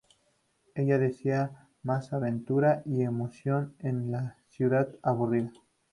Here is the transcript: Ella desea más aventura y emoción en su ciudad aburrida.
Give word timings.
Ella 0.73 0.97
desea 0.97 1.69
más 1.83 2.11
aventura 2.11 2.81
y 2.87 3.03
emoción 3.03 3.75
en 3.77 4.11
su 4.47 4.53
ciudad 4.55 4.89
aburrida. 5.03 5.51